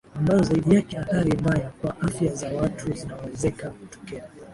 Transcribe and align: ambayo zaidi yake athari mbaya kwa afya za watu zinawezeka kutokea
ambayo 0.15 0.43
zaidi 0.43 0.75
yake 0.75 0.97
athari 0.97 1.37
mbaya 1.37 1.71
kwa 1.81 2.01
afya 2.01 2.33
za 2.35 2.49
watu 2.53 2.93
zinawezeka 2.93 3.69
kutokea 3.69 4.23